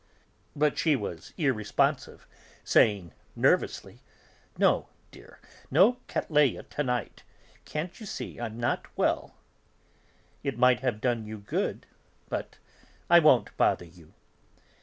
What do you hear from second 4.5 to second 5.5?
"No, dear,